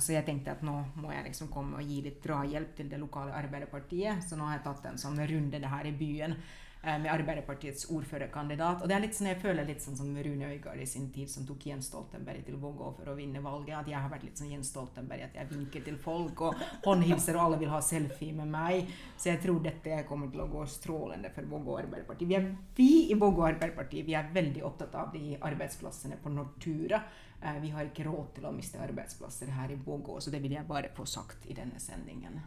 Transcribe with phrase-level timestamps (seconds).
[0.00, 2.98] så jeg tenkte at nå må jeg liksom komme og gi litt drahjelp til det
[3.00, 4.24] lokale Arbeiderpartiet.
[4.26, 6.36] Så nå har jeg tatt en sånn runde det her i byen
[6.82, 8.80] med Arbeiderpartiets ordførerkandidat.
[8.80, 11.28] Og det er litt sånn, jeg føler litt sånn som Rune Øygard i sin tid,
[11.28, 13.74] som tok Jens Stoltenberg til Vågå for å vinne valget.
[13.82, 17.36] At jeg har vært litt sånn Jens Stoltenberg, at jeg vinker til folk og håndhilser,
[17.36, 18.94] og alle vil ha selfie med meg.
[19.16, 22.30] Så jeg tror dette kommer til å gå strålende for Vågå Arbeiderparti.
[22.30, 22.40] Vi,
[22.80, 27.04] vi i Vågå Arbeiderparti vi er veldig opptatt av de arbeidsplassene på Nortura.
[27.42, 30.56] Eh, vi har ikke råd til å miste arbeidsplasser her i Vågå, så det vil
[30.56, 32.40] jeg bare få sagt i denne sendingen.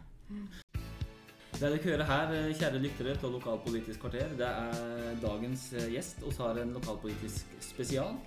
[1.64, 6.18] Det dere hører her, eh, kjære lyttere til Lokalpolitisk kvarter, det er dagens eh, gjest.
[6.20, 8.18] Vi har en lokalpolitisk spesial.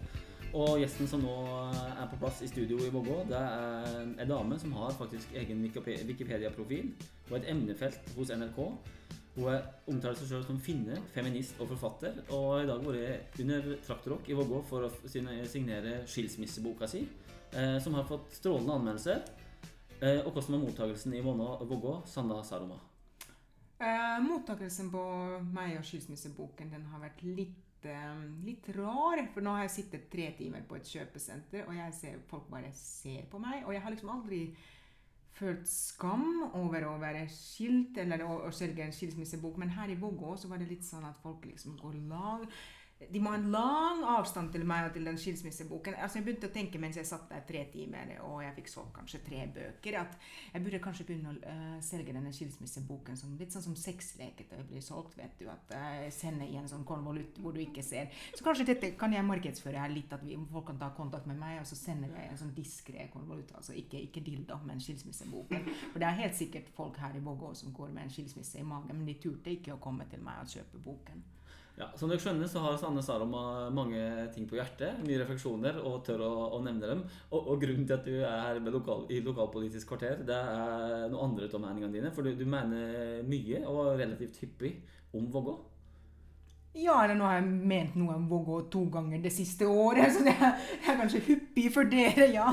[0.53, 1.35] Og gjesten som nå
[1.69, 5.61] er på plass i studio i Vågå, det er en dame som har faktisk egen
[5.61, 6.89] Wikipedia-profil
[7.29, 8.59] og et emnefelt hos NRK.
[9.35, 12.17] Hun er omtaler seg selv som finne, feminist og forfatter.
[12.31, 17.05] Og i dag har vært under traktorrock i Vågå for å signere skilsmisseboka si,
[17.53, 19.21] eh, som har fått strålende anmeldelser.
[20.01, 22.81] Eh, og hvordan var mottakelsen i Vågå, Sanda Saroma?
[23.77, 25.01] Eh, mottakelsen på
[25.53, 29.21] meg og skilsmisseboken den har vært litt, eh, litt rar.
[29.33, 32.73] For nå har jeg sittet tre timer på et kjøpesenter, og jeg ser folk bare
[32.73, 33.65] ser på meg.
[33.67, 34.55] Og jeg har liksom aldri
[35.37, 39.57] følt skam over å være skilt eller å, å selge en skilsmissebok.
[39.61, 42.47] Men her i Vågå var det litt sånn at folk liksom går lag
[42.97, 45.95] de må ha en lang avstand til meg og til den skilsmisseboken.
[46.01, 48.95] Altså Jeg begynte å tenke mens jeg satt der tre timer og jeg fikk solgt
[48.95, 50.15] kanskje tre bøker, at
[50.53, 54.81] jeg burde kanskje begynne å uh, selge denne skilsmisseboken som litt sånn som sexleketøy blir
[54.81, 55.13] solgt.
[55.19, 58.09] vet du, At uh, jeg sender i en sånn konvolutt hvor du ikke ser.
[58.33, 61.37] Så kanskje dette kan jeg markedsføre her litt, at vi, folk kan ta kontakt med
[61.37, 63.53] meg, og så sender jeg en sånn diskré konvolutt.
[63.61, 65.69] Altså ikke, ikke dildo, men skilsmisseboken.
[65.91, 68.65] For det er helt sikkert folk her i Vågå som går med en skilsmisse i
[68.65, 71.25] magen, men de turte ikke å komme til meg og kjøpe boken.
[71.77, 74.01] Ja, Som dere skjønner, så har Sanne Saroma mange
[74.33, 74.97] ting på hjertet.
[75.05, 77.03] Mye refleksjoner, og tør å, å nevne dem.
[77.29, 81.27] Og, og, grunnen til at du er her lokal, i Lokalpolitisk kvarter, det er noe
[81.27, 82.11] andre av meningene dine.
[82.15, 84.73] For du, du, mener mye, og relativt hyppig,
[85.13, 85.55] om Vågå.
[86.77, 90.25] Ja, eller nå har jeg ment noe om Vågå to ganger det siste året, så
[90.25, 92.51] det er, det er kanskje hyppig for dere, ja.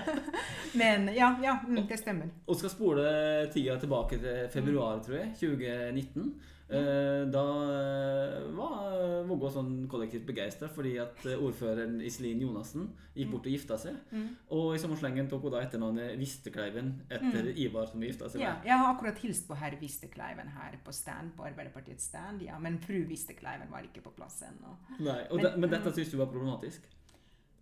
[0.80, 2.32] Men ja, ja, mm, det stemmer.
[2.48, 3.08] Og skal spole
[3.52, 6.56] tida tilbake til februar, tror jeg, 2019.
[6.68, 13.30] Eh, da eh, var Vågå sånn kollektivt begeistra fordi at eh, ordføreren Iselin Jonassen gikk
[13.32, 13.96] bort og gifta seg.
[14.12, 14.26] Mm.
[14.56, 17.62] Og i samme slengen tok hun da etternavnet Vistekleiven etter mm.
[17.64, 18.44] Ivar som gifta seg.
[18.44, 22.60] Ja, jeg har akkurat hilst på herr Vistekleiven her på stand, på Arbeiderpartiets stand, ja,
[22.60, 24.76] men fru Vistekleiven var ikke på plass ennå.
[24.98, 26.84] Nei, men, de, men, dette syns du var problematisk?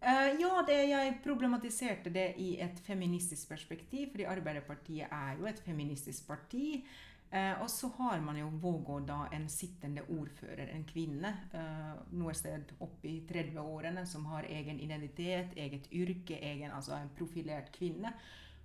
[0.03, 5.63] Uh, ja, det, jeg problematiserte det i et feministisk perspektiv, fordi Arbeiderpartiet er jo et
[5.63, 6.83] feministisk parti.
[7.31, 12.35] Eh, og så har man jo Vågå da en sittende ordfører, en kvinne, eh, noe
[12.35, 18.15] sted opp i 30-årene, som har egen identitet, eget yrke, egen, altså en profilert kvinne.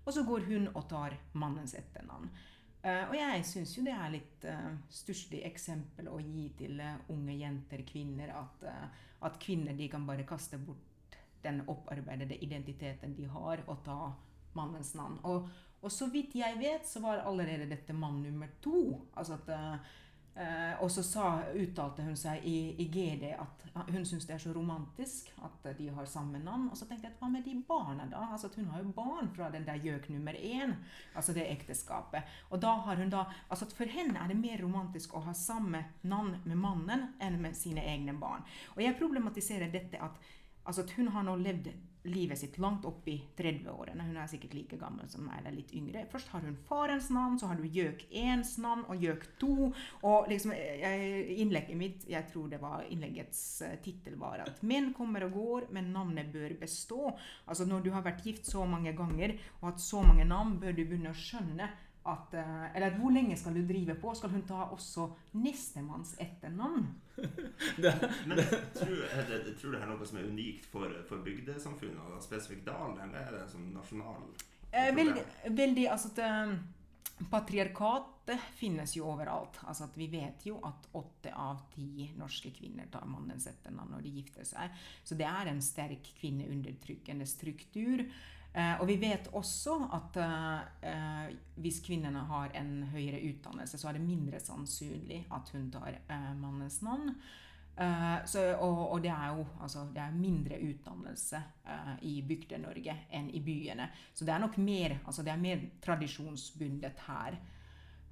[0.06, 2.30] Og så går hun og tar mannens etternavn.
[2.84, 6.96] Eh, og jeg syns jo det er litt uh, stusslig eksempel å gi til uh,
[7.14, 13.14] unge jenter, kvinner, at, uh, at kvinner de kan bare kaste bort den opparbeidede identiteten
[13.18, 14.00] de har, og ta
[14.58, 15.20] mannens navn.
[15.30, 15.50] Og,
[15.82, 19.02] og så vidt jeg vet, så var allerede dette mann nummer to.
[19.18, 19.50] Altså at,
[20.36, 21.28] eh, og så sa,
[21.58, 25.88] uttalte hun seg i, i GD at hun syns det er så romantisk at de
[25.96, 26.68] har samme navn.
[26.72, 28.26] Og så tenkte jeg hva med de barna, da?
[28.32, 30.76] Altså at Hun har jo barn fra den der gjøk nummer én,
[31.16, 32.28] altså det ekteskapet.
[32.50, 35.34] Og da har hun da, altså at For henne er det mer romantisk å ha
[35.34, 38.44] samme navn med mannen enn med sine egne barn.
[38.76, 40.20] Og jeg problematiserer dette at,
[40.64, 41.72] altså at hun har nå levd
[42.10, 44.08] livet sitt langt opp i 30-årene.
[44.08, 46.08] Hun er sikkert like gammel som meg, eller litt yngre.
[46.10, 49.52] Først har hun farens navn, så har du Gjøk 1s navn og Gjøk 2.
[50.10, 54.92] Og liksom, jeg, innlegget mitt, jeg tror det var innleggets uh, tittel var at 'Menn
[54.98, 57.14] kommer og går, men navnet bør bestå'.
[57.46, 60.74] Altså Når du har vært gift så mange ganger og hatt så mange navn, bør
[60.74, 61.70] du begynne å skjønne
[62.06, 64.14] at uh, Eller hvor lenge skal du drive på?
[64.18, 66.88] Skal hun ta også nestemanns etternavn?
[67.78, 67.94] Men
[68.28, 68.38] Men
[68.74, 72.66] tror, jeg, jeg tror det er noe som er unikt for, for bygdesamfunnet, og spesifikt
[72.66, 72.98] Dalen?
[73.04, 74.24] Eller er det en sånn nasjonal
[74.72, 75.26] eh, veldig,
[75.58, 76.56] veldig, altså at um,
[77.30, 79.60] Patriarkatet finnes jo overalt.
[79.68, 84.06] Altså at Vi vet jo at åtte av ti norske kvinner tar mannens etternavn når
[84.08, 84.84] de gifter seg.
[85.04, 88.08] Så det er en sterk kvinneundertrykkende struktur.
[88.52, 93.98] Eh, og vi vet også at eh, hvis kvinnene har en høyere utdannelse, så er
[93.98, 97.14] det mindre sannsynlig at hun tar eh, mannens navn.
[97.80, 102.98] Eh, så, og, og, det er jo altså, det er mindre utdannelse uh, i Bygde-Norge
[103.16, 103.88] enn i byene.
[104.14, 107.40] Så det er nok mer, altså, det er mer tradisjonsbundet her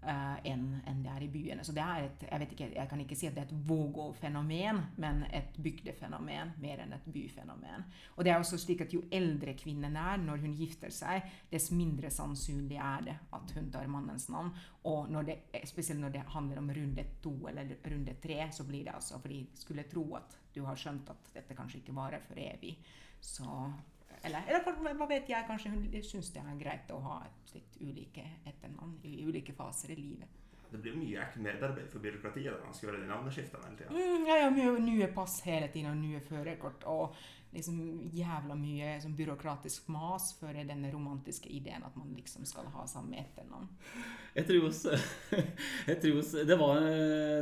[0.01, 1.63] enn en det er i byene.
[1.66, 3.68] Så det er et, jeg, vet ikke, jeg kan ikke si at det er et
[3.69, 7.86] Vågå-fenomen, men et bygdefenomen mer enn et byfenomen.
[8.16, 11.69] Og det er også slik at jo eldre kvinnen er når hun gifter seg, dess
[11.75, 14.54] mindre sannsynlig er det at hun tar mannens navn.
[14.90, 15.38] Og når det,
[15.68, 19.44] spesielt når det handler om runde to eller runde tre, så blir det altså fordi
[19.60, 22.78] skulle tro at du har skjønt at dette kanskje ikke varer for evig.
[23.19, 23.46] Så
[24.24, 27.80] eller, eller hva vet jeg, kanskje hun syns det er greit å ha et litt
[27.80, 30.39] ulike etternavn i ulike faser i livet.
[30.69, 33.94] Det blir mye merarbeid for byråkratiet når man skal gjøre de navneskiftene hele tida.
[33.95, 36.86] Mm, ja, ja, mye nye pass hele tiden og nye førerkort.
[36.92, 37.16] Og
[37.54, 37.78] liksom
[38.13, 43.18] jævla mye sånn byråkratisk mas for denne romantiske ideen at man liksom skal ha samme
[43.18, 43.69] etternavn.
[44.36, 44.94] Jeg tror også,
[45.90, 46.31] Jeg trives.
[46.46, 46.84] Det, var,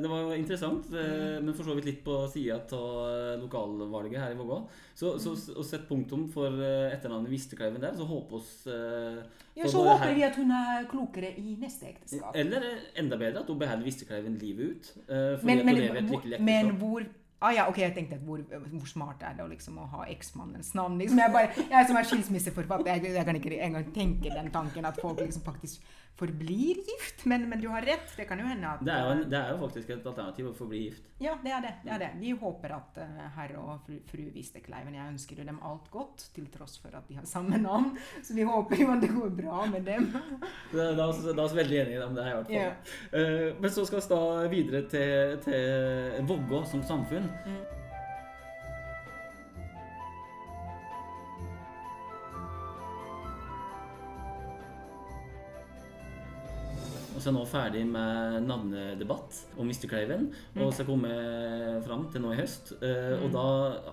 [0.01, 1.43] det var interessant, mm.
[1.43, 4.61] men for så vidt litt på sida av lokalvalget her i Vågå.
[4.97, 9.19] Så, så å sette punktum for eh, etternavnet Vistekleiven der, så håper oss eh,
[9.59, 12.35] Ja, så håper vi at hun er klokere i neste ekteskap.
[12.37, 12.65] Eller
[12.97, 14.91] enda bedre at hun beholder Vistekleiven livet ut.
[15.05, 17.05] Eh, men, men, men hvor
[17.39, 18.41] Ah, ja, ok, Jeg tenkte hvor,
[18.71, 20.97] hvor smart er det å, liksom, å ha eksmannens navn?
[20.97, 24.89] Liksom, jeg, bare, jeg som er skilsmisseforfatter, jeg, jeg, kan ikke engang tenke den tanken
[24.89, 25.85] at folk liksom faktisk
[26.17, 27.25] forblir gift.
[27.25, 28.09] Men, men, du har rett.
[28.17, 30.49] Det kan jo hende at det er jo, en, det er jo, faktisk et alternativ
[30.49, 31.05] å forbli gift.
[31.21, 31.73] Ja, det er det.
[31.83, 32.09] det, er det.
[32.21, 36.27] Vi håper at uh, herr og fru, fru Vistekleiven Jeg ønsker jo dem alt godt,
[36.35, 37.93] til tross for at de har samme navn.
[38.25, 40.09] Så vi håper jo at det går bra med dem.
[40.73, 42.61] da, da, da er vi veldig enige om det, her, i hvert fall.
[42.61, 43.49] Yeah.
[43.53, 47.29] Uh, men så skal vi da videre til, til Vågå som samfunn.
[47.45, 47.86] Mm.
[57.27, 59.87] Så nå ferdig med navnedebatt om Mr.
[59.91, 60.29] Craven,
[60.63, 61.11] Og så komme
[61.83, 62.71] fram til nå i høst.
[62.79, 63.33] Og mm.
[63.35, 63.47] da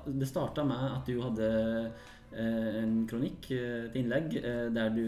[0.06, 1.48] Det starta med at du hadde
[1.90, 4.38] uh, en kronikk, uh, et innlegg,
[4.74, 5.04] der du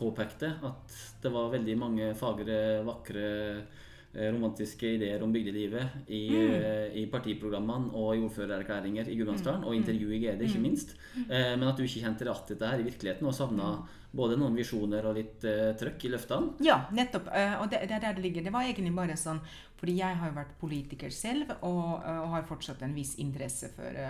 [0.00, 6.54] påpekte at det var veldig mange fagre, vakre Eh, romantiske ideer om bygdelivet i, mm.
[6.56, 9.78] Eh, i partiprogrammene og i ordførererklæringer i Gudbrandsdalen, og mm.
[9.78, 10.66] intervju i GD, ikke mm.
[10.66, 10.96] minst.
[11.28, 13.70] Eh, men at du ikke kjente igjen dette her i virkeligheten og savna
[14.10, 16.56] både noen visjoner og litt uh, trøkk i løftene?
[16.66, 17.28] Ja, nettopp.
[17.30, 18.42] Uh, og det, det er der det ligger.
[18.42, 19.38] Det var egentlig bare sånn
[19.78, 23.70] fordi jeg har jo vært politiker selv og, uh, og har fortsatt en viss interesse
[23.76, 24.00] for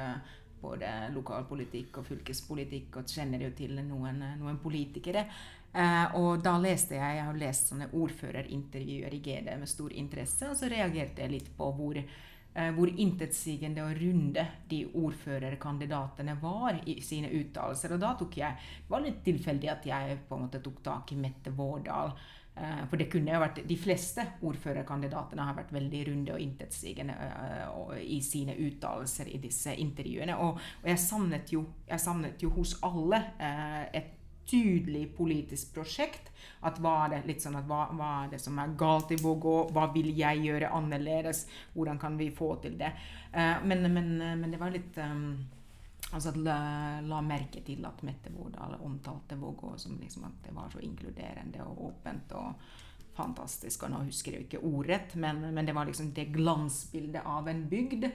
[0.61, 5.23] både lokalpolitikk og fylkespolitikk, og kjenner jo til noen, noen politikere.
[5.71, 10.49] Eh, og da leste jeg Jeg har lest sånne ordførerintervjuer i GD med stor interesse,
[10.51, 16.81] og så reagerte jeg litt på hvor, eh, hvor intetsigende og runde de ordførerkandidatene var
[16.87, 17.95] i sine uttalelser.
[17.95, 21.13] Og da tok jeg Det var litt tilfeldig at jeg på en måte tok tak
[21.13, 22.15] i Mette Vårdal.
[22.57, 27.15] Eh, for det kunne jo vært, De fleste ordførerkandidatene har vært veldig runde og intetsigende
[27.15, 30.37] uh, i sine uttalelser i disse intervjuene.
[30.37, 34.20] Og, og jeg, savnet jo, jeg, savnet jo, hos alle uh, et
[34.51, 36.33] tydelig politisk prosjekt.
[36.67, 39.71] At hva er det, sånn at hva, hva er det som er galt i Vågå?
[39.73, 41.47] Hva vil jeg gjøre annerledes?
[41.77, 42.93] Hvordan kan vi få til det?
[43.33, 45.39] Uh, men, men, men, det var litt um,
[46.11, 46.59] altså la,
[47.07, 51.65] la, merke til at Mette Vårdal omtalte Vågå som liksom at det var så inkluderende
[51.65, 52.37] og åpent.
[52.37, 52.79] og
[53.21, 57.49] fantastisk, og Nå husker jeg ikke ordrett, men, men det var liksom det glansbildet av
[57.51, 58.07] en bygd.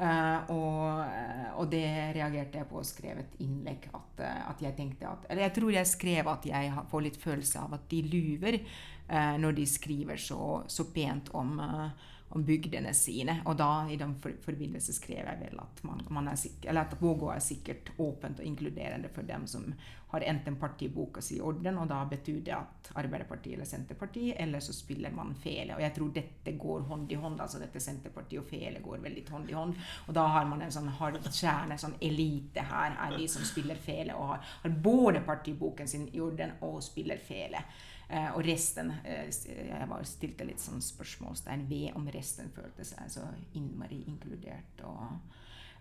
[0.00, 1.84] Uh, og, eh, og, det
[2.16, 3.84] reagerte jeg på og skrev et innlegg.
[3.92, 7.18] At, eh, at, jeg tenkte at Eller jeg tror jeg skrev at jeg får litt
[7.20, 11.52] følelse av at de lyver uh, når de skriver så, så pent om,
[12.30, 13.40] om bygdene sine.
[13.50, 16.94] Og da i den for, forbindelse skrev jeg vel at, man, man er sikker, at
[17.00, 19.72] Vågå er sikkert åpent og inkluderende for dem som
[20.10, 24.62] har enten partiboka si i orden, og da betyr det at Arbeiderpartiet eller Senterpartiet, eller
[24.62, 25.76] så spiller man fele.
[25.76, 27.40] Og jeg tror dette går hånd i hånd.
[27.40, 29.76] altså dette Senterpartiet og fele går veldig hånd i hånd.
[30.08, 34.18] Og da har man en sånn hardkjerne sånn elite her, er de som spiller fele,
[34.18, 37.62] og har, har både partiboken sin i orden og spiller fele.
[38.10, 43.06] Uh, og resten uh, Jeg var stilte litt sånn spørsmålstegn ved om resten følte seg
[43.12, 43.22] så
[43.54, 44.82] innmari inkludert.
[44.82, 45.04] og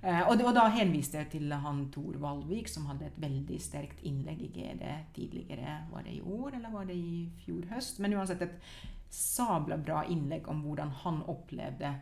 [0.04, 4.04] uh, og, og, da henviste jeg til han Tor Valvik, som hadde et veldig sterkt
[4.06, 4.86] innlegg i GD
[5.18, 5.80] tidligere.
[5.90, 7.98] Var det i år, eller var det i fjor høst?
[8.04, 8.62] Men uansett et
[9.10, 11.96] sabla bra innlegg om hvordan han opplevde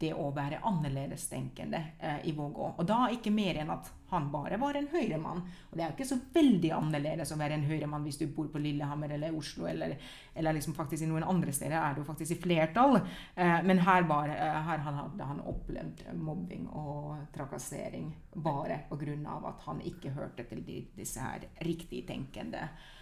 [0.00, 2.74] det å være annerledestenkende eh, i Vågå.
[2.78, 5.42] Og da ikke mer enn at han bare var en høyremann.
[5.70, 8.62] Og det er ikke så veldig annerledes å være en høyremann hvis du bor på
[8.62, 9.94] Lillehammer eller Oslo, eller,
[10.34, 12.98] eller liksom faktisk i noen andre steder er du faktisk i flertall.
[13.00, 19.38] Eh, men her, bare, eh, her hadde han opplevd mobbing og trakassering bare pga.
[19.48, 22.92] at han ikke hørte til de, disse her riktigtenkende eh,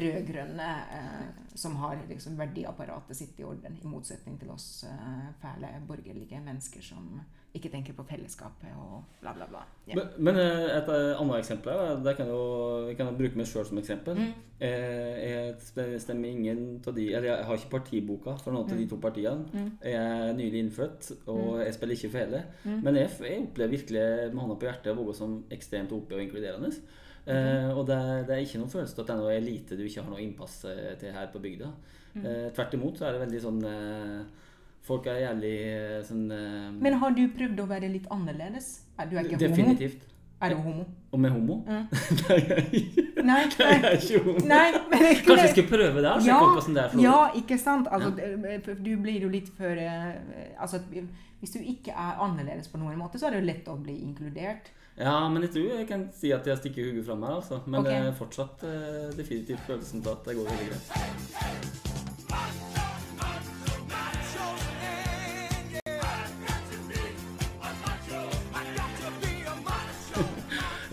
[0.00, 1.26] rød-grønne eh,
[1.56, 6.82] som har liksom verdiapparatet sitt i orden, i motsetning til oss eh, fæle borgerlige mennesker
[6.84, 7.20] som
[7.56, 9.62] ikke tenker på fellesskapet og bla, bla, bla.
[9.88, 9.96] Yeah.
[9.96, 12.40] Men, men eh, et eh, annet eksempel her, det kan jo,
[12.90, 14.18] jeg kan bruke meg sjøl som eksempel.
[14.18, 14.34] Mm.
[14.66, 15.22] Eh,
[15.76, 18.98] Jeg stemmer ingen av de Eller jeg har ikke partiboka for noen av de to
[19.00, 19.48] partiene.
[19.52, 19.70] Mm.
[19.84, 21.64] Jeg er nylig innfødt, og Mm.
[21.64, 22.44] jeg spiller ikke for hele.
[22.64, 22.78] Mm.
[22.84, 26.72] Men jeg, jeg opplever virkelig med hånda på hjertet Vågå som ekstremt oppe og inkluderende.
[27.26, 29.76] Eh, og det, er- det er ikke noen følelse av at det er noe elite
[29.76, 31.70] du ikke har noe innpass eh, til her på bygda.
[32.14, 32.24] Mm.
[32.26, 34.20] Eh, tvert imot så er det veldig sånn eh,
[34.86, 38.68] Folk er jævlig eh, sånn eh, Men har du prøvd å være litt annerledes?
[38.96, 39.48] Er du er ikke homo?
[39.48, 40.04] Definitivt.
[40.46, 40.84] Er du homo?
[41.16, 41.54] Om jeg er homo?
[41.66, 41.84] Mm.
[42.28, 44.46] Nei, jeg er ikke- Nei, jeg er ikke homo.
[44.46, 46.14] nei men Kanskje jeg skal prøve det?
[46.28, 47.88] Ja, det er for Ja, ikke sant?
[47.90, 48.10] Altså,
[48.84, 49.82] Du blir jo litt for
[50.60, 50.80] altså,
[51.40, 53.98] Hvis du ikke er annerledes på noen måte, så er det jo lett å bli
[54.06, 54.70] inkludert.
[54.98, 57.60] Ja, men jeg tror jeg kan si at jeg stikker hodet fram her, altså.
[57.66, 57.90] Men okay.
[57.90, 60.86] det er fortsatt uh, definitivt følelsen til at det går veldig greit.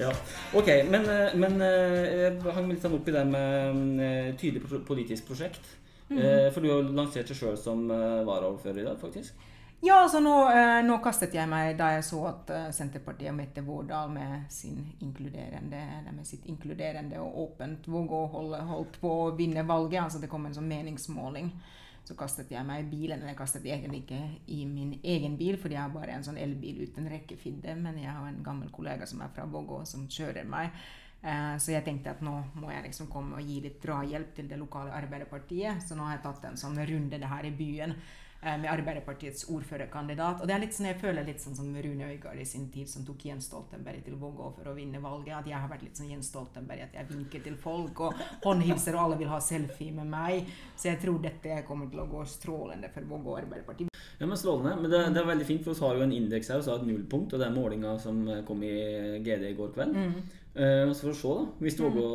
[0.03, 0.09] Ja,
[0.53, 5.29] ok, men, eh, men eh, jeg hang litt opp i det med eh, tydelig politisk
[5.29, 5.61] prosjekt.
[6.09, 6.51] Mm -hmm.
[6.51, 9.33] For du har lansert deg sjøl som varaordfører i dag, faktisk.
[9.83, 13.35] Ja, altså nå, eh, nå kastet jeg meg da jeg så at eh, Senterpartiet og
[13.35, 20.05] Mette Vårdal med, med sitt inkluderende og åpent Vågå holdt, holdt på å vinne valget.
[20.05, 21.51] Altså det kom en sånn meningsmåling.
[22.07, 23.27] Så kastet jeg meg i bilen.
[23.27, 24.21] Jeg kastet egentlig ikke
[24.55, 27.75] i min egen bil, fordi jeg har bare en sånn elbil uten rekkevidde.
[27.83, 30.71] Men jeg har en gammel kollega som er fra Vågå, som kjører meg.
[31.23, 34.47] Eh, Så jeg tenkte at nå må jeg liksom komme og gi litt drahjelp til
[34.47, 35.83] det lokale Arbeiderpartiet.
[35.83, 37.99] Så nå har jeg tatt en sånn runde det her i byen
[38.43, 40.41] med Arbeiderpartiets ordførerkandidat.
[40.41, 42.89] Og det er litt sånn, jeg føler litt sånn som Rune Øygard i sin tid,
[42.91, 45.35] som tok Jens Stoltenberg til Vågå for å vinne valget.
[45.39, 48.97] At jeg har vært litt sånn Jens Stoltenberg, at jeg vinker til folk og håndhilser,
[48.97, 50.51] og alle vil ha selfie med meg.
[50.75, 53.89] Så jeg tror dette kommer til å gå strålende for Vågå Arbeiderparti.
[54.19, 54.75] Ja, men Strålende.
[54.81, 56.83] Men det, det er veldig fint, for vi har jo en indeks her, så har
[56.83, 57.33] et nullpunkt.
[57.33, 58.73] Og det er målinga som eh, kom i
[59.23, 59.97] GD i går kveld.
[59.97, 60.42] Mm.
[60.55, 61.45] Eh, så får vi se, da.
[61.65, 62.07] Hvis Vågå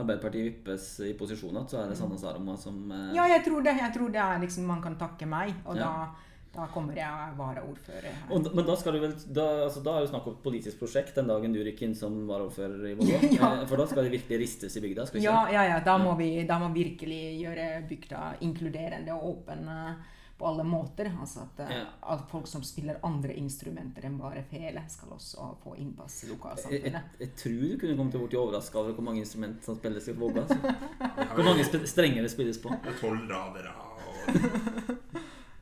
[0.00, 3.64] Arbeiderpartiet vippes i posisjon igjen, så er det Sanne Saroma som eh, Ja, jeg tror
[3.66, 3.74] det.
[3.80, 5.84] Jeg tror det er liksom man kan takke meg, og Ja.
[5.90, 6.06] da,
[6.54, 8.14] da kommer jeg varaordfører.
[8.54, 11.26] Men da skal du vel da, altså, da er det snakk om politisk prosjekt den
[11.28, 13.20] dagen du rykker inn som varaordfører i Vågå.
[13.36, 13.52] Ja.
[13.60, 15.04] Eh, For da skal det virkelig ristes i bygda?
[15.10, 15.80] skal Ja, ja, ja.
[15.84, 20.64] Da må vi da må vi virkelig gjøre bygda inkluderende og åpen eh, på alle
[20.66, 21.10] måter.
[21.20, 21.84] Altså at eh, Ja.
[22.14, 26.30] at folk som spiller andre instrumenter enn bare fele, skal også få innpass i Jeg,
[26.30, 27.02] jeg, lokalsamfunnet.
[27.20, 30.08] jeg tror du kunne kommet til å bli overraska over hvor mange instrumenter som spilles
[30.08, 30.42] i Vågå.
[30.42, 30.58] Altså.
[31.34, 32.70] Hvor mange sp strenger det spilles på.
[33.00, 33.94] Tolvradere og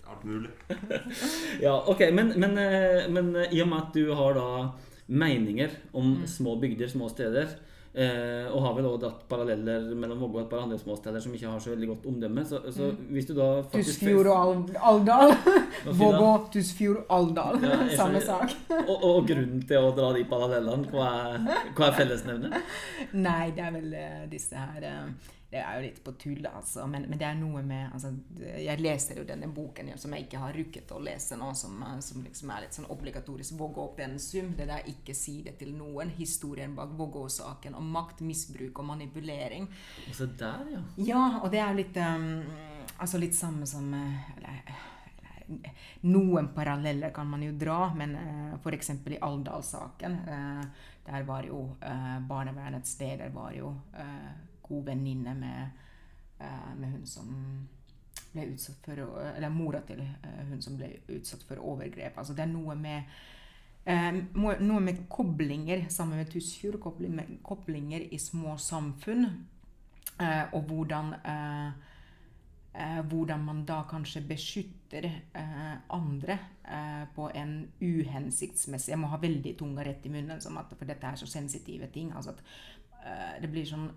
[0.09, 0.51] alt mulig.
[1.63, 4.49] Ja, ok, men, men, eh, men eh, i og med at du har da
[5.13, 6.27] meninger om Mm.
[6.27, 7.49] små bygder, små steder,
[7.95, 11.35] eh, og har vel også dratt paralleller mellom Vågå og et par andre småsteder som
[11.37, 14.81] ikke har så veldig godt omdømme, så, så hvis du da faktisk Tusfjord og Al-
[14.93, 15.35] Alvdal.
[16.03, 17.61] Vågå, Tusfjord, Alvdal.
[17.67, 18.57] Ja, Samme sak.
[18.91, 21.47] og, og grunnen til å dra de parallellene, hva er,
[21.77, 22.59] hva er fellesnevnet?
[23.13, 26.87] Nei, det er vel eh, disse her eh, Det er jo litt på tull, altså.
[26.89, 28.09] Men, men det er noe med altså,
[28.41, 31.99] Jeg leser jo denne boken som jeg ikke har rukket å lese nå, som, eh,
[32.01, 34.55] som liksom er litt sånn obligatorisk Vågå-pensum.
[34.57, 36.15] Det der 'ikke si det til noen'.
[36.17, 39.69] Historien bak Vågå-saken om makt, misbruk og manipulering.
[40.09, 40.81] Og så der, ja.
[40.97, 42.45] Ja, og det er jo litt um,
[42.99, 44.63] Altså litt samme som eh, eller,
[45.49, 48.91] eller, Noen paralleller kan man jo dra, men uh, f.eks.
[48.91, 50.17] i Alvdal-saken.
[50.29, 50.65] Uh,
[51.05, 54.33] der var jo uh, barnevernets leder var jo uh,
[54.73, 55.85] god venninne med,
[56.41, 57.31] eh, med hun som
[58.33, 62.19] ble utsatt for Eller mora til eh, hun som ble utsatt for overgrep.
[62.19, 63.03] Altså det er noe med
[63.85, 66.81] eh, noe med koblinger sammen med Tysfjord.
[67.43, 69.27] Koblinger i små samfunn.
[70.53, 71.15] Og hvordan
[73.09, 79.59] hvordan man da kanskje beskytter eh, andre eh, på en uhensiktsmessig Jeg må ha veldig
[79.59, 82.13] tunga rett i munnen, at, for dette er så sensitive ting.
[82.17, 82.43] altså at
[83.05, 83.91] eh, Det blir sånn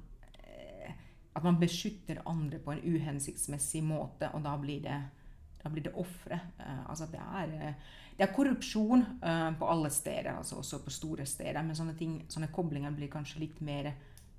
[1.35, 4.99] At man beskytter andre på en uhensiktsmessig måte, og da blir det
[5.65, 6.39] da blir det ofre.
[6.59, 10.93] Eh, altså det, er, eh, det er korrupsjon eh, på alle steder, altså også på
[10.93, 11.63] store steder.
[11.65, 13.89] Men sånne, ting, sånne koblinger blir kanskje litt mer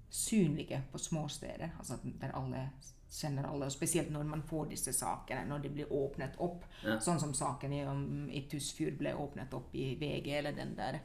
[0.06, 1.74] synlige på små steder.
[1.80, 2.68] Altså der alle
[3.10, 6.62] kjenner alle, spesielt når man får disse sakene, når de blir åpnet opp.
[6.84, 7.00] Ja.
[7.02, 11.00] Sånn som saken i, om, i Tusfjord ble åpnet opp i VG, eller den der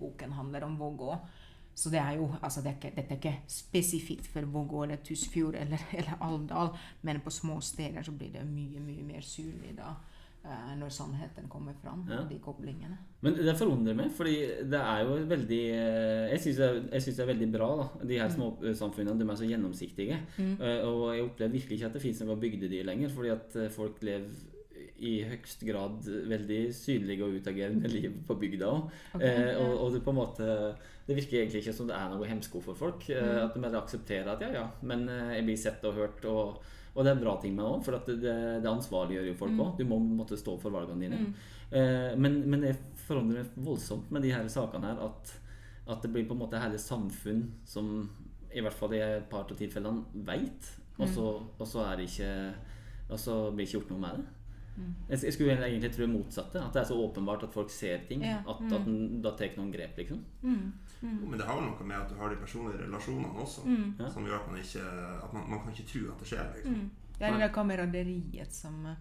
[0.00, 1.12] boken handler om Vågå.
[1.78, 4.98] Så det er jo, altså det er ikke, dette er ikke spesifikt for Vågå eller
[5.06, 6.72] Tusfjord eller, eller Alvdal,
[7.06, 9.92] men på små steder så blir det mye, mye mer synlig da.
[10.42, 12.02] eh, når sannheten kommer fram.
[12.10, 12.24] Ja.
[12.30, 12.98] De koblingene.
[13.22, 14.34] Men det forundrer meg, fordi
[14.70, 17.88] det er jo veldig eh, Jeg syns det, det er veldig bra, da.
[18.10, 20.18] De her småsamfunnene de er så gjennomsiktige.
[20.38, 20.52] Mm.
[20.58, 23.70] Eh, Og jeg opplever virkelig ikke at det fins noe bygdedyr lenger, fordi at eh,
[23.74, 24.57] folk lever
[25.00, 28.88] i høyst grad veldig synlige og utagerende liv på bygda òg.
[29.14, 30.48] Okay, Eh, og, og det på en måte
[31.08, 33.08] Det virker egentlig ikke som det er noe hemsko for folk.
[33.10, 33.44] Eh, Mm.
[33.46, 36.24] At de bare aksepterer at ja, ja, men eh, jeg blir sett og hørt.
[36.24, 36.58] Og,
[36.94, 38.18] og det er en bra ting med det òg, for at det,
[38.62, 39.76] det ansvarliggjør jo folk Mm.
[39.78, 41.18] Du må måtte stå for valgene dine.
[41.18, 41.34] Mm.
[41.72, 42.76] Eh, men, men jeg
[43.06, 45.32] forandrer meg voldsomt med de her sakene her at,
[45.88, 48.08] at det blir på en måte hele samfunn som
[48.52, 51.14] i hvert fall i et par av tilfellene veit, og, Mm.
[51.62, 52.54] så- er det ikke
[53.10, 54.24] Og så blir det ikke gjort noe med det.
[54.78, 54.92] Mm.
[55.08, 56.60] Jeg, jeg skulle egentlig tro det motsatte.
[56.62, 58.22] At det er så åpenbart at folk ser ting.
[58.22, 58.72] Ja, At, mm.
[58.76, 60.22] at en da tar noen grep, liksom.
[60.42, 60.72] Mm.
[61.02, 61.18] Mm.
[61.30, 63.92] Men det har jo noe med at du har de personlige relasjonene også, Mm.
[64.14, 64.86] Som gjør at man ikke
[65.24, 66.48] At man, man kan ikke tro at det skjer.
[66.56, 66.74] liksom.
[66.74, 66.90] Mm.
[67.18, 68.96] Det er det kameraderiet som eh,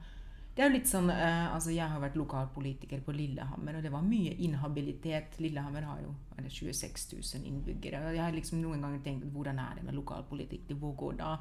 [0.57, 3.91] Det er jo litt sånn eh, Altså, jeg har vært lokalpolitiker på Lillehammer, og det
[3.93, 5.35] var mye inhabilitet.
[5.43, 7.99] Lillehammer har jo er 26 000 innbyggere.
[8.07, 11.35] Og jeg har liksom noen ganger tenkt hvordan er det med lokalpolitikk i Vågå da?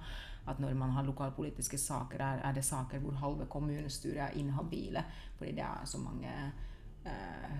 [0.46, 5.04] At når man har lokalpolitiske saker, er, er det saker hvor halve kommunestyret er inhabile.
[5.38, 6.34] Fordi det er så mange
[7.08, 7.54] eh,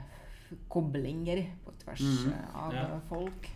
[0.69, 2.85] koblinger på tvers mm, eh, av Ja.
[3.09, 3.49] folk.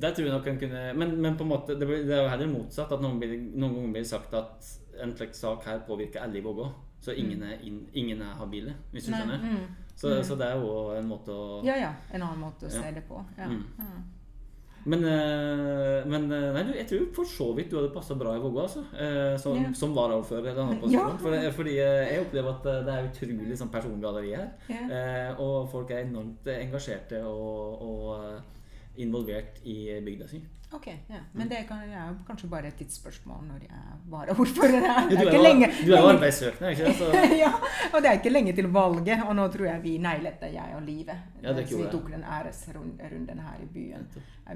[0.00, 2.22] Der tror jeg nok en kunne Men, men på en måte, det, blir, det er
[2.22, 2.94] jo heller motsatt.
[2.94, 4.70] At noen, blir, noen ganger blir det sagt at
[5.02, 6.68] en slags sak her påvirker alle i Vågå.
[7.00, 9.38] Så ingen er, in, ingen er habile, hvis du Nei, skjønner.
[9.40, 9.66] mm.
[9.96, 10.22] Så, Mm.
[10.24, 11.92] så det er jo en måte å Ja, ja.
[12.12, 13.24] En annen måte å se det på.
[13.38, 13.46] Ja.
[13.48, 13.64] Mm.
[14.86, 18.40] Men, eh, men eh, nei, jeg tror for så vidt du hadde passa bra i
[18.40, 18.80] Vågå, altså.
[18.96, 19.72] Eh, Som, Ja.
[19.76, 20.54] som varaordfører.
[20.90, 21.16] Ja.
[21.18, 24.48] For, fordi jeg opplever at det er utrolig sånn persongalleri her.
[24.70, 25.34] Ja.
[25.38, 28.40] Og folk er enormt engasjerte og, og
[28.96, 30.40] involvert i bygda si.
[30.72, 31.18] Ok, ja.
[31.34, 35.08] Men det kan, er kanskje bare et tidsspørsmål når jeg varaordfører her.
[35.10, 35.68] Det Du er er ikke lenge.
[35.86, 37.16] du er jo arbeidssøkende, ikke sant?
[37.42, 37.50] Ja,
[37.92, 40.76] og det er ikke lenge til valget, og nå tror jeg vi nailet det, jeg
[40.76, 41.16] og livet.
[41.42, 44.06] Ja, det Så vi tok den æresrunden her i byen.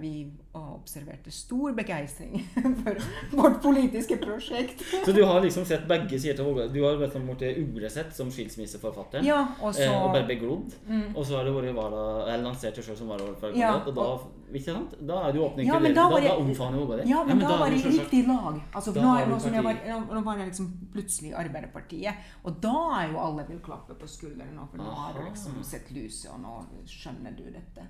[0.01, 0.27] Vi
[0.59, 2.41] observerte stor begeistring
[2.83, 2.97] for
[3.37, 4.83] vårt politiske prosjekt.
[5.05, 6.69] så du har liksom sett begge sider til Vågå.
[6.75, 9.23] Du har vært blitt uresett som skilsmisseforfatter.
[9.27, 10.73] Ja, og så Eh, og bare beglodd.
[10.89, 11.15] Mm.
[11.15, 13.55] Og så har du vært lansert deg sjøl som varaordfører.
[13.59, 14.07] Ja, og da,
[14.55, 14.95] ikke sant?
[15.01, 15.95] da er du åpning Ja, til det.
[16.05, 17.09] Da var jeg- omfavner Vågå det.
[17.11, 18.61] Ja, men, da, da, var jeg i riktig lag.
[18.73, 19.83] Altså, nå, nå, jeg var,
[20.15, 24.09] nå, var jeg liksom plutselig i Arbeiderpartiet, og da er jo alle vil klappe på
[24.09, 27.89] skulderen, for nå har du liksom sett lyset, og nå skjønner du dette.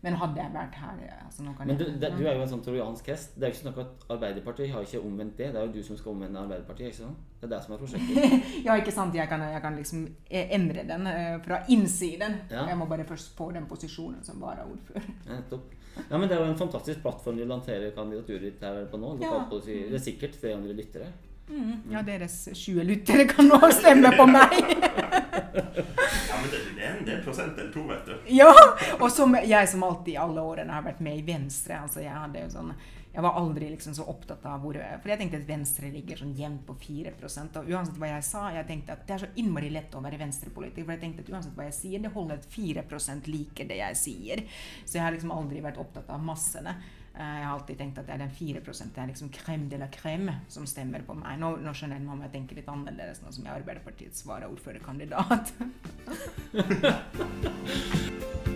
[0.00, 3.10] Men hadde jeg vært her altså, Men du, det, du er jo en sånn trojansk
[3.12, 3.34] hest.
[3.36, 5.50] Det er jo ikke snakk at Arbeiderpartiet har ikke omvendt det.
[5.52, 6.94] Det er jo du som skal omvende Arbeiderpartiet.
[6.94, 7.26] ikke sant?
[7.36, 8.46] Det er det som er prosjektet.
[8.66, 9.18] Ja, ikke sant.
[9.18, 12.38] Jeg kan, jeg kan liksom eh, endre den uh, fra innsiden.
[12.48, 12.64] Ja.
[12.70, 15.12] Jeg må bare først få den posisjonen som varaordfører.
[15.26, 15.76] Ja, nettopp.
[16.08, 19.16] Ja, men Det er jo en fantastisk plattform du lanserer kandidaturer ditt her på nå.
[19.22, 19.42] Ja.
[19.50, 21.10] Det er sikkert 300 lyttere.
[21.50, 21.72] Mm.
[21.90, 24.54] Ja, deres 20 lyttere kan nå stemme på meg!
[26.30, 28.14] Ja, men det, det, er en, del en prosent eller to, vet du.
[28.34, 28.52] Ja!
[29.00, 31.80] Og som jeg som alltid i alle årene har vært med i Venstre.
[31.82, 32.70] altså Jeg hadde jo sånn
[33.10, 36.36] jeg var aldri liksom så opptatt av hvor For jeg tenkte at Venstre ligger sånn
[36.38, 39.70] jevnt på 4% Og uansett hva jeg sa, jeg tenkte at det er så innmari
[39.74, 40.86] lett å være venstrepolitiker.
[40.86, 42.84] For jeg tenkte at uansett hva jeg sier, det holder at 4
[43.26, 44.44] liker det jeg sier.
[44.84, 46.76] Så jeg har liksom aldri vært opptatt av massene.
[47.14, 49.78] Eh, Jeg har alltid tenkt at det er den 4 det er liksom crème de
[49.78, 51.38] la crème som stemmer på meg.
[51.42, 55.52] Nå, nå skjønner jeg må jeg tenke litt annerledes nå som jeg er Arbeiderpartiets varaordførerkandidat.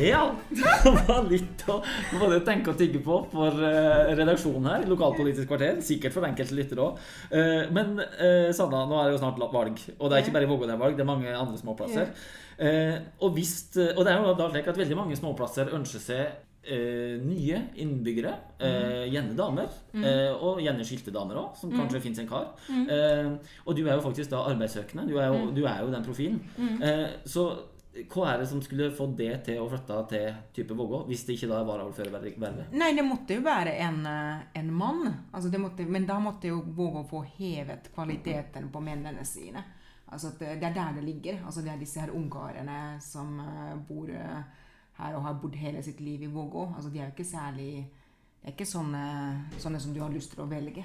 [0.00, 0.22] Ja!
[0.56, 1.78] Det var litt å
[2.20, 4.86] både tenke og tygge på for eh, redaksjonen her.
[4.90, 5.80] Lokalpolitisk kvarter.
[5.84, 7.04] Sikkert for enkelte lyttere òg.
[7.74, 9.80] men eh, Sanna, nå er det jo snart valg.
[9.98, 12.10] Og det er ikke bare i Vågå det er valg, det er mange andre småplasser.
[12.56, 13.54] Eh, og, hvis,
[13.92, 16.22] og det er jo da slik at veldig mange småplasser ønsker seg
[16.66, 18.34] eh, nye innbyggere.
[18.58, 19.70] Eh, gjerne damer.
[19.96, 22.52] Eh, og gjerne skilte damer òg, som kanskje fins en kar.
[22.72, 23.32] Eh,
[23.64, 25.08] og du er jo faktisk da arbeidssøkende.
[25.10, 26.42] Du er jo, du er jo den profilen.
[26.84, 27.48] Eh, så
[28.04, 30.26] hva er det som skulle få det til å flytte til
[30.58, 32.74] type Vågå, hvis det ikke da var varaordførervervet?
[32.76, 35.06] Nei, det måtte jo være en, eh, en mann.
[35.32, 39.64] Altså måtte, men da måtte jo Vågå få hevet kvaliteten på mennene sine.
[40.12, 41.40] Altså det er der det ligger.
[41.44, 44.42] Altså det er disse her ungkarene som eh, bor eh,
[44.98, 46.74] her og har bodd hele sitt liv i Vågå.
[46.76, 47.70] Altså de er jo ikke særlig
[48.36, 50.84] Det er ikke sånne, sånne som du har lyst til å velge.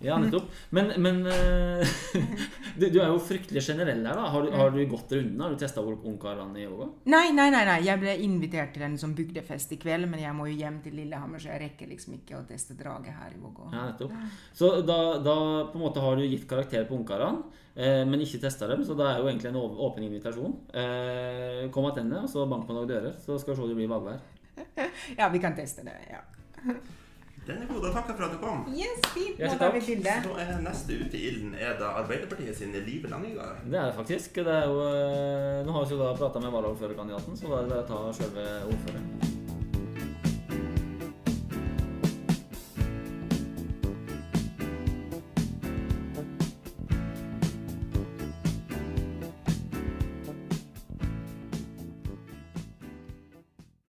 [0.00, 0.46] Ja, nettopp.
[0.70, 1.88] Men, men eh,
[2.78, 4.28] du, du er jo fryktelig generell her, da.
[4.30, 5.40] Har du, har du gått runden?
[5.42, 6.86] Har du testa ungkarene i yoga?
[7.10, 7.78] Nei, nei, nei, nei.
[7.86, 10.94] Jeg ble invitert til en sånn bygdefest i kveld, men jeg må jo hjem til
[11.00, 13.70] Lillehammer, så jeg rekker liksom ikke å teste draget her i Vågå.
[13.74, 14.14] Ja, nettopp.
[14.54, 15.36] Så da, da
[15.72, 17.42] på en måte har du gitt karakter på ungkarene,
[17.74, 20.54] eh, men ikke testa dem, så da er jo egentlig en åp- åpen invitasjon.
[20.78, 23.80] Eh, kom attende, og så bank på noen dører, så skal vi se om det
[23.82, 24.22] blir valgvær.
[25.18, 25.94] Ja, vi kan teste det.
[26.10, 26.22] ja.
[27.48, 27.80] Den er god.
[27.86, 28.58] Da takker jeg for at du kom.
[28.76, 29.40] Yes, fint.
[29.40, 30.16] Nå tar vi bilde.
[30.26, 33.64] Så er neste ute i ilden er da Arbeiderpartiet sin Live Langegard.
[33.64, 34.34] Det er det faktisk.
[34.44, 37.68] Det er jo, eh, nå har vi jo da prata med varaordførerkandidaten, så da er
[37.68, 39.37] det bare å ta sjølve ordføreren.